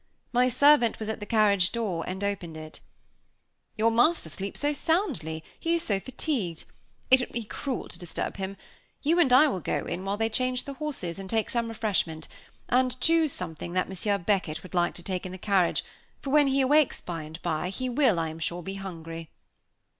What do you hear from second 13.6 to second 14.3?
that Monsieur